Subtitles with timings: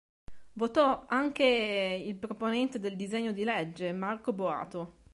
[0.53, 1.43] Votò contro anche
[2.07, 5.01] il proponente del disegno di legge, Marco Boato.